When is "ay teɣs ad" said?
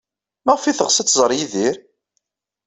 0.63-1.07